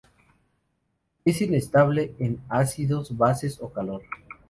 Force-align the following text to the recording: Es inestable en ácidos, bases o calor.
Es 1.25 1.43
inestable 1.43 2.15
en 2.17 2.41
ácidos, 2.49 3.15
bases 3.15 3.59
o 3.61 3.69
calor. 3.71 4.01